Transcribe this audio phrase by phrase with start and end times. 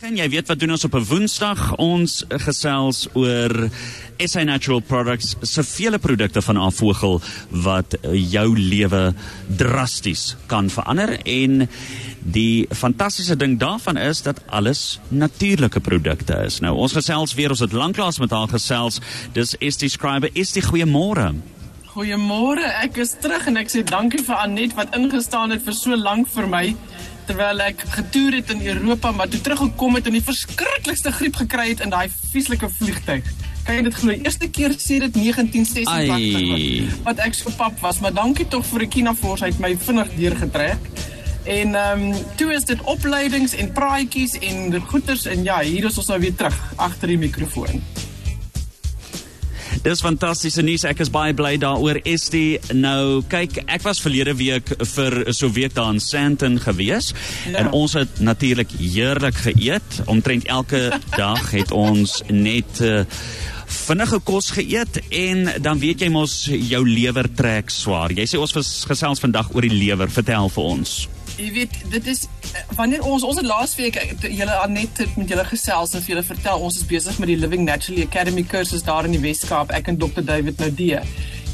[0.00, 1.74] En jy weet wat doen ons op 'n Woensdag?
[1.76, 3.68] Ons gesels oor
[4.16, 9.14] SA Natural Products se vele produkte van afvogel wat jou lewe
[9.56, 11.68] drasties kan verander en
[12.18, 16.60] die fantastiese ding daarvan is dat alles natuurlike produkte is.
[16.60, 19.00] Nou ons gesels weer, ons het lanklaas met haar gesels.
[19.32, 20.30] Dis Estie Scriber.
[20.32, 21.34] Estie, goeiemôre.
[21.90, 22.64] Goeiemôre.
[22.82, 26.28] Ek is terug en ek sê dankie vir Anet wat ingestaan het vir so lank
[26.28, 26.76] vir my
[27.30, 31.68] terwyl ek getoer het in Europa, maar toe teruggekom het en die verskriklikste griep gekry
[31.68, 33.28] het in daai vieslike vliegtyg.
[33.66, 34.16] Kan jy dit glo?
[34.16, 39.14] Eerste keer sê dit 1986 wat ek so pap was, maar dankie tog vir Rekina
[39.14, 40.90] Force het my vinnig deurgetrek.
[41.46, 45.98] En ehm um, toe is dit opleidings en praatjies en goeters en ja, hier is
[46.02, 47.84] ons nou weer terug agter die mikrofoon.
[49.80, 50.82] Dis fantastiese nuus.
[50.84, 52.02] Ek is baie bly daaroor.
[52.08, 57.14] Estie, nou kyk, ek was verlede week vir so week daar in Sandton gewees
[57.48, 57.62] ja.
[57.62, 60.02] en ons het natuurlik heerlik geëet.
[60.12, 63.06] Omtrent elke dag het ons net uh,
[63.70, 68.12] vinnige kos geëet en dan weet jy mos jou lewer trek swaar.
[68.12, 68.54] Jy sê ons
[68.90, 70.10] gesels vandag oor die lewer.
[70.10, 71.00] Vertel vir ons
[71.40, 72.26] jy weet dit is
[72.76, 73.96] wanneer ons ons het laasweek
[74.26, 77.64] julle Anet met julle gesels en vir julle vertel ons is besig met die Living
[77.68, 81.02] Naturally Academy kursus daar in die Weskaap ek en Dr David Naudee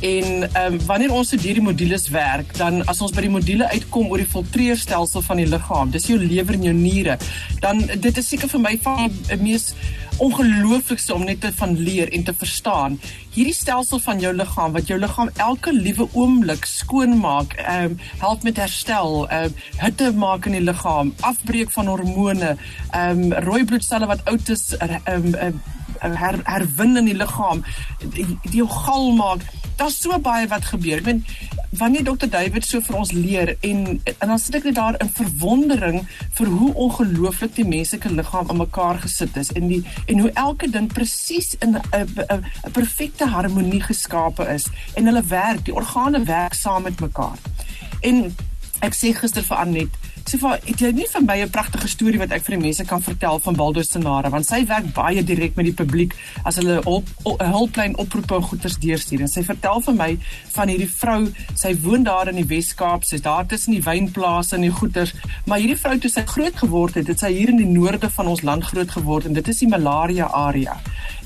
[0.00, 3.68] en ehm um, wanneer ons so hierdie modules werk dan as ons by die module
[3.72, 7.16] uitkom oor die filtreerstelsel van die liggaam dis jou lewer en jou niere
[7.60, 9.72] dan dit is seker vir my van die mees
[10.18, 12.98] ongelooflikste om net te van leer en te verstaan.
[13.34, 17.98] Hierdie stelsel van jou liggaam wat jou liggaam elke liewe oomblik skoon maak, ehm um,
[18.18, 22.56] help met herstel, ehm um, hitte maak in die liggaam, afbreek van hormone,
[22.90, 25.60] ehm um, rooi bloedselle wat oud is, ehm um, um,
[26.14, 27.64] her, herwin in die liggaam,
[27.98, 29.42] die, die jou gal maak.
[29.76, 31.02] Daar's so baie wat gebeur.
[31.02, 34.78] Ek bedoel wanneer Dr David so vir ons leer en en dan sit ek net
[34.78, 35.98] daar in verwondering
[36.38, 40.70] vir hoe ongelooflik die menslike liggaam in mekaar gesit is en die en hoe elke
[40.70, 46.24] ding presies in 'n 'n 'n perfekte harmonie geskape is en hulle werk, die organe
[46.24, 47.38] werk saam met mekaar.
[48.00, 48.34] En
[48.80, 49.92] ek sê gister vir Anet
[50.26, 52.84] Sê vir het jy nie vir my 'n pragtige storie wat ek vir die mense
[52.84, 56.80] kan vertel van Waldo Senare want sy werk baie direk met die publiek as hulle
[56.82, 59.20] 'n hulplyn oproepe en goeders deurstuur.
[59.20, 60.18] En sy vertel vir my
[60.50, 64.62] van hierdie vrou sy woon daar in die Wes-Kaap sy's daar tussen die wynplase en
[64.62, 65.14] die goeders.
[65.46, 68.26] Maar hierdie vrou toe sy groot geword het het sy hier in die noorde van
[68.26, 70.76] ons land groot geword en dit is die malaria area.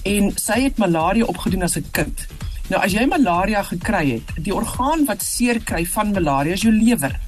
[0.04, 2.26] En sy het malaria opgedoen as 'n kind.
[2.68, 6.72] Nou as jy malaria gekry het die orgaan wat seer kry van malaria is jou
[6.72, 7.18] lewer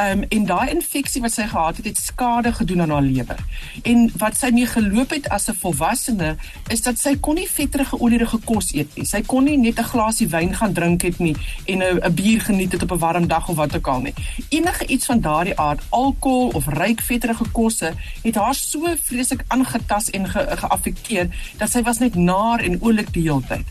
[0.00, 3.40] um, en daai infeksie wat sy gehad het, het skade gedoen aan haar lewer.
[3.82, 6.36] En wat sy mee geloop het as 'n volwassene
[6.68, 9.04] is dat sy kon nie vetterige olierige kos eet nie.
[9.04, 11.36] Sy kon nie net 'n glasie wyn gaan drink het nie
[11.66, 14.14] en 'n bier geniet het op 'n warm dag of wat ook al nie.
[14.48, 17.92] Enige iets van daardie aard, alkohol of ryk vetterige kosse,
[18.22, 23.12] het haar so vreeslik aangetast en ge geaffekteer dat sy was net naar en oulik
[23.12, 23.66] die hele tyd.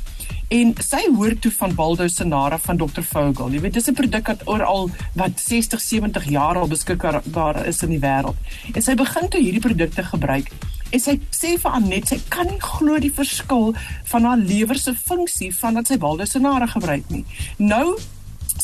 [0.48, 3.52] En sy hoor toe van Baldo Senara van Dr Vogel.
[3.52, 7.90] Jy weet dis 'n produk wat oral wat 60, 70 jaar al beskikbaar is in
[7.90, 8.38] die wêreld.
[8.74, 10.52] En sy begin toe hierdie produkte gebruik.
[10.92, 13.74] En sy sê vir Anet sy kan nie glo die verskil
[14.04, 17.26] van haar lewer se funksie van wat sy Baldo Senara gebruik nie.
[17.58, 17.98] Nou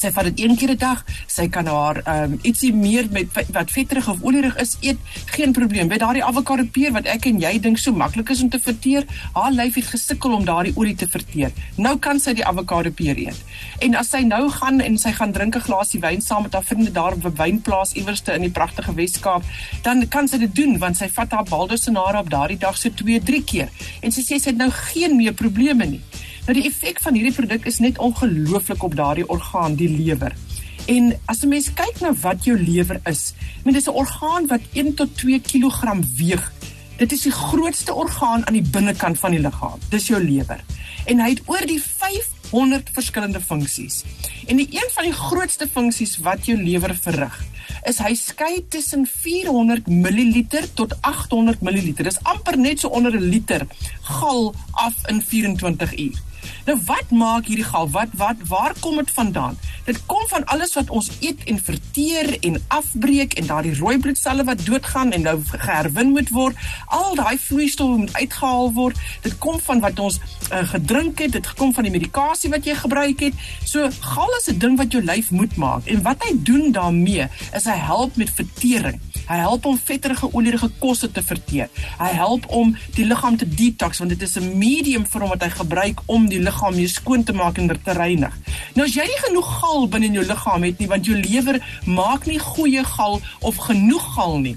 [0.03, 1.03] sy vat dit een keer 'n dag.
[1.27, 4.99] Sy kan haar ehm um, ietsie meer met wat vetterig of olierig is eet,
[5.35, 5.87] geen probleem.
[5.87, 9.05] By daardie avokado peer wat ek en jy dink so maklik is om te verteer,
[9.33, 11.51] haar lyf het gesukkel om daardie olie te verteer.
[11.77, 13.39] Nou kan sy die avokado peer eet.
[13.79, 16.63] En as sy nou gaan en sy gaan drink 'n glasie wyn saam met haar
[16.63, 19.43] vriende daar op 'n wynplaas iewerste in die pragtige Wes-Kaap,
[19.83, 23.19] dan kan sy dit doen want sy vat haar baldosenare op daardie dag so 2,
[23.23, 23.69] 3 keer.
[24.01, 26.01] En sy sê sy het nou geen meer probleme nie.
[26.43, 30.33] Nou die effek van hierdie produk is net ongelooflik op daardie orgaan, die lewer.
[30.91, 34.47] En as 'n mens kyk na wat jou lewer is, ek meen dis 'n orgaan
[34.47, 36.51] wat 1 tot 2 kg weeg.
[36.97, 39.79] Dit is die grootste orgaan aan die binnekant van die liggaam.
[39.89, 40.59] Dis jou lewer.
[41.05, 44.03] En hy het oor die 500 verskillende funksies.
[44.47, 47.45] En die een van die grootste funksies wat jou lewer verrig,
[47.85, 51.93] is hy skei tussen 400 ml tot 800 ml.
[52.03, 53.67] Dis amper net so onder 'n liter
[54.01, 56.32] gal af in 24 uur.
[56.65, 57.89] Nou wat maak hierdie gal?
[57.89, 59.57] Wat wat waar kom dit vandaan?
[59.85, 64.43] Dit kom van alles wat ons eet en verteer en afbreek en daardie rooi bloedselle
[64.43, 66.55] wat doodgaan en nou geherwin moet word.
[66.87, 68.99] Al daai vloeistowwe moet uitgehaal word.
[69.21, 70.19] Dit kom van wat ons
[70.51, 73.33] uh, gedrink het, dit kom van die medikasie wat jy gebruik het.
[73.65, 75.85] So gal is 'n ding wat jou lyf moet maak.
[75.85, 78.99] En wat hy doen daarmee is hy help met vertering.
[79.27, 81.69] Hy help om vetterige olierige kosse te verteer.
[81.99, 85.43] Hy help om die liggaam te detox want dit is 'n medium vir hom wat
[85.43, 88.33] hy gebruik om die liggaam weer skoon te maak en te reinig.
[88.75, 91.61] Nou as jy nie genoeg gal binne in jou liggaam het nie want jou lewer
[91.85, 94.55] maak nie goeie gal of genoeg gal nie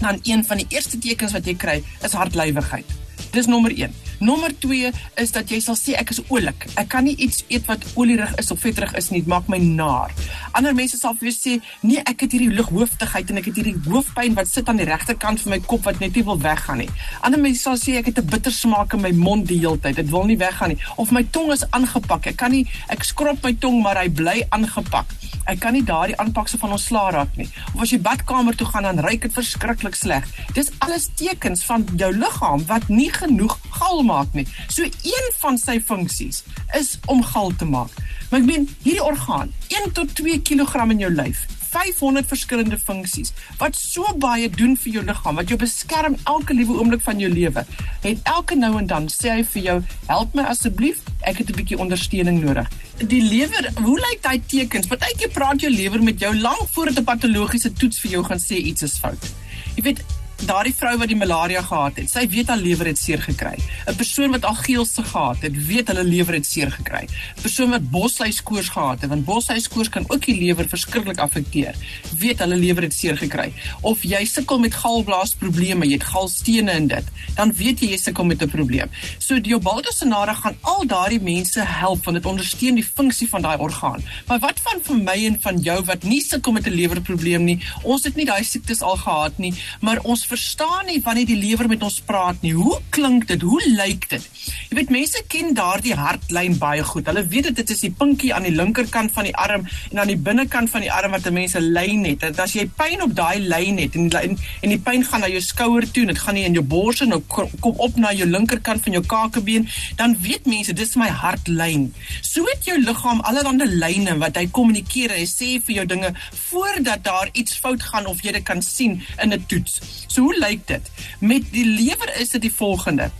[0.00, 2.86] dan een van die eerste tekens wat jy kry is hartlywigheid.
[3.30, 4.03] Dis nommer 1.
[4.24, 4.88] Nommer 2
[5.20, 6.64] is dat jy sal sê ek is oulik.
[6.80, 9.58] Ek kan nie iets eet wat olierig is of vetterig is nie, dit maak my
[9.60, 10.14] naar.
[10.56, 13.76] Ander mense sal vir jou sê, "Nee, ek het hierdie lighooftigheid en ek het hierdie
[13.84, 16.88] hoofpyn wat sit aan die regterkant van my kop wat net nie wil weggaan nie."
[17.20, 19.96] Ander mense sal sê ek het 'n bitter smaak in my mond die hele tyd.
[19.96, 20.78] Dit wil nie weggaan nie.
[20.96, 22.26] Of my tong is aangepak.
[22.26, 25.06] Ek kan nie ek skrob my tong, maar hy bly aangepak.
[25.44, 27.48] Ek kan nie daardie aanpakse van ontslaa raak nie.
[27.74, 30.24] Of as jy badkamer toe gaan dan ruik dit verskriklik sleg.
[30.54, 34.46] Dis alles tekens van jou liggaam wat nie genoeg gal maak nie.
[34.68, 36.44] So een van sy funksies
[36.78, 37.92] is om gal te maak.
[38.30, 41.44] Maar ek meen hierdie orgaan, 1 tot 2 kg in jou lyf,
[41.74, 46.78] 500 verskillende funksies wat so baie doen vir jou liggaam, wat jou beskerm elke liewe
[46.78, 47.64] oomblik van jou lewe.
[48.04, 49.76] Het elke nou en dan sê hy vir jou,
[50.06, 52.68] "Help my asseblief, ek het 'n bietjie ondersteuning nodig."
[52.98, 54.86] Die lewer, hoe lyk daai tekens?
[54.86, 58.56] Partykeer praat jou lewer met jou lank voordat 'n patologiese toets vir jou gaan sê
[58.56, 59.32] iets is fout.
[59.74, 60.04] Jy weet,
[60.46, 63.56] daardie vrou wat die malaria gehad het, sy weet haar lewer het seer gekry.
[63.88, 67.04] 'n Persoon wat al geelse gehad het, weet hulle lewer het seer gekry.
[67.04, 71.74] 'n Persoon wat bosluiskoors gehad het, want bosluiskoors kan ook die lewer verskriklik affekteer,
[72.18, 73.52] weet hulle lewer het seer gekry.
[73.80, 77.04] Of jy sukkel met galblaasprobleme, jy het galstene in dit,
[77.36, 78.90] dan weet jy jy sukkel met 'n probleem.
[79.18, 83.58] So die Obaldosenare gaan al daardie mense help want dit ondersteun die funksie van daai
[83.58, 84.02] orgaan.
[84.26, 87.58] Maar wat van vir my en van jou wat nie sukkel met 'n lewerprobleem nie?
[87.82, 91.68] Ons het nie daai siektes al gehad nie, maar ons verstaan nie wanneer die lewer
[91.70, 92.52] met ons praat nie.
[92.58, 93.42] Hoe klink dit?
[93.46, 94.24] Hoe lyk dit?
[94.70, 97.06] Jy weet mense ken daardie hartlyn baie goed.
[97.10, 100.18] Hulle weet dit is die pinkie aan die linkerkant van die arm en aan die
[100.18, 102.22] binnekant van die arm wat 'n mens 'n lyn het.
[102.22, 105.28] En as jy pyn op daai lyn het en die, en die pyn gaan na
[105.28, 107.22] jou skouer toe en dit gaan nie in jou bors en nou
[107.60, 111.92] kom op na jou linkerkant van jou kakebeen, dan weet mense dis my hartlyn.
[112.22, 116.14] So het jou liggaam allerlei lyne wat hy kommunikeer en hy sê vir jou dinge
[116.50, 119.80] voordat daar iets fout gaan of jy dit kan sien in 'n toets.
[120.14, 120.90] So hoe lyk dit?
[121.18, 123.10] Met die lewer is dit die volgende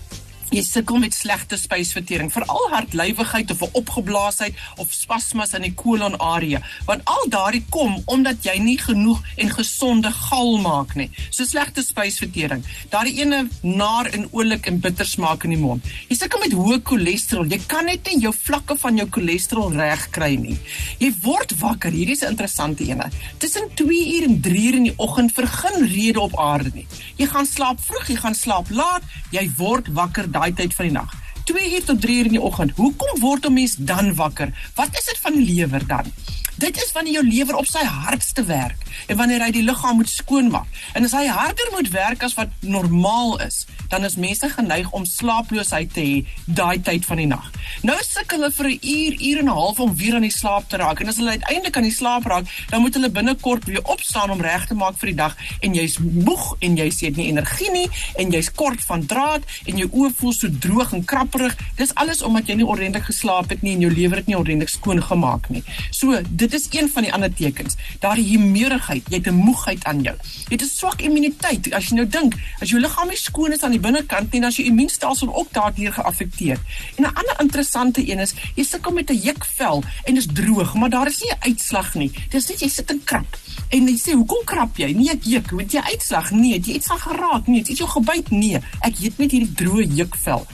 [0.55, 6.15] jy sukkel met slegte spysvertering, veral hartlywigheid of 'n opgeblaasheid of spasmas in die kolon
[6.21, 11.11] area, want al daardie kom omdat jy nie genoeg en gesonde gal maak nie.
[11.31, 15.85] So slegte spysvertering, daardie ene naar en oulik en bitter smaak in die mond.
[16.09, 20.11] Jy sukkel met hoë cholesterol, jy kan net nie jou vlakke van jou cholesterol reg
[20.11, 20.59] kry nie.
[20.99, 23.11] Jy word wakker, hierdie is 'n interessante ene.
[23.39, 26.87] Tussen 2 uur en 3 uur in die oggend vir geen rede op aarde nie.
[27.17, 30.95] Jy gaan slaap vroeg, jy gaan slaap laat, jy word wakker daai tyd van die
[30.95, 31.15] nag.
[31.45, 32.73] 2 uur tot 3 uur in die oggend.
[32.77, 34.53] Hoekom word 'n mens dan wakker?
[34.75, 36.13] Wat is dit van die lewer dan?
[36.57, 40.09] Dit is wanneer jou lewer op sy hardste werk en wanneer hy die liggaam moet
[40.09, 40.67] skoonmaak.
[40.93, 45.05] En as hy harder moet werk as wat normaal is, dan is mense geneig om
[45.05, 47.51] slaaploosheid te hê daai tyd van die nag.
[47.83, 50.69] Nou sukkel hulle vir 'n uur, uur en 'n half om weer aan die slaap
[50.69, 51.01] te raak.
[51.01, 54.41] En as hulle uiteindelik aan die slaap raak, dan moet hulle binnekort weer opstaan om
[54.41, 57.89] reg te maak vir die dag en jy's moeg en jy sê nie energie nie
[58.17, 61.57] en jy's kort van draad en jou oë voel so droog en krapperig.
[61.77, 64.69] Dis alles omdat jy nie ordentlik geslaap het nie en jou lewer het nie ordentlik
[64.69, 65.63] skoon gemaak nie.
[65.91, 67.77] So, dit is een van die ander tekens.
[68.01, 70.17] Daardie humeurigheid, jy het 'n moegheid aan jou.
[70.49, 71.73] Jy het 'n swak immuniteit.
[71.73, 74.53] As jy nou dink, as jou liggaam nie skoon is aan die binnekant nie, dan
[74.53, 76.59] is jou immuunstelsel ook daardeur geaffekteer.
[76.97, 80.91] En 'n ander interessante een is, jy sukkel met 'n jukvel en is droog, maar
[80.91, 82.11] daar is nie 'n uitslag nie.
[82.31, 83.39] Dis net jy sit en krap.
[83.69, 85.51] En jy sê, "Hoekom krap jy?" Nee, ek juk.
[85.53, 86.31] Moet jy uitslag?
[86.31, 87.47] Nee, jy het iets geraak.
[87.47, 88.31] Nee, het jy jou gebyt?
[88.31, 90.47] Nee, ek het net hierdie droë jukvel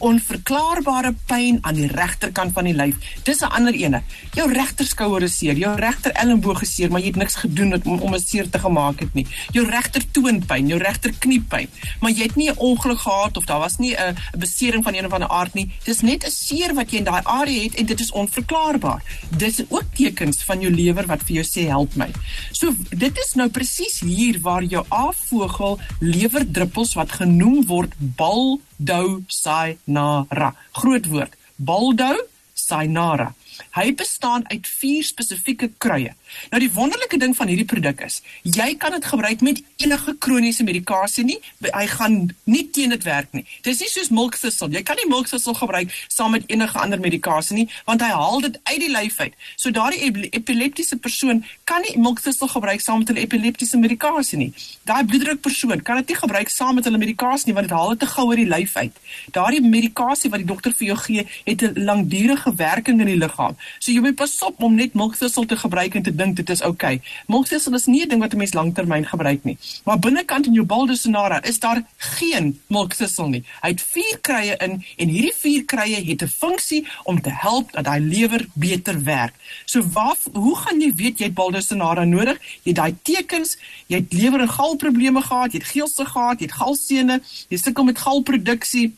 [0.00, 2.96] onverklaarbare pyn aan die regterkant van die lyf.
[3.24, 4.02] Dis 'n ander ene.
[4.34, 7.82] Jou regter skouer is seer, jou regter elleboog is seer, maar jy het niks gedoen
[7.84, 9.26] om om 'n seer te gemaak het nie.
[9.52, 11.68] Jou regter toonpyn, jou regter kniepyn,
[12.00, 15.06] maar jy het nie 'n ongeluk gehad of daar was nie 'n besering van een
[15.06, 15.70] of ander aard nie.
[15.84, 19.02] Dis net 'n seer wat jy in daai area het en dit is onverklaarbaar.
[19.36, 22.10] Dis ook tekens van jou lewer wat vir jou sê help my.
[22.52, 29.22] So dit is nou presies hier waar jou afvogel lewerdruppels wat genoem word bal dou
[29.28, 30.54] sai nara.
[30.72, 31.36] Groot woord.
[31.56, 32.16] Baldou
[32.54, 33.34] sai nara.
[33.74, 36.12] Hy bestaan uit vier spesifieke kruie.
[36.50, 40.64] Nou die wonderlike ding van hierdie produk is, jy kan dit gebruik met enige kroniese
[40.64, 41.38] medikasie nie.
[41.64, 43.44] Hy gaan nie teen dit werk nie.
[43.66, 44.70] Dis nie soos milksissel.
[44.74, 48.58] Jy kan nie milksissel gebruik saam met enige ander medikasie nie, want hy haal dit
[48.62, 49.34] uit die lyf uit.
[49.56, 54.50] So daardie epileptiese persoon kan nie milksissel gebruik saam met hulle epileptiese medikasie nie.
[54.88, 57.94] Daai bloeddruk persoon kan dit nie gebruik saam met hulle medikasie nie, want dit haal
[57.94, 59.00] dit te gou uit die lyf uit.
[59.36, 63.49] Daardie medikasie wat die dokter vir jou gee, het 'n langdurige werking in die liggaam
[63.50, 63.78] liggaam.
[63.78, 66.62] So jy moet pas op om net melkthistel te gebruik en te dink dit is
[66.62, 66.94] oukei.
[67.00, 67.10] Okay.
[67.26, 69.58] Melkthistel is nie 'n ding wat 'n mens lanktermyn gebruik nie.
[69.84, 73.44] Maar binnekant in jou baldosonara is daar geen melkthistel nie.
[73.62, 77.72] Hy het vier krye in en hierdie vier krye het 'n funksie om te help
[77.72, 79.34] dat daai lewer beter werk.
[79.64, 82.38] So waar hoe gaan jy weet jy het baldosonara nodig?
[82.62, 86.46] Jy het daai tekens, jy het lewer en galprobleme gehad, jy het geelse gehad, jy
[86.46, 88.92] het galsene, jy sukkel met galproduksie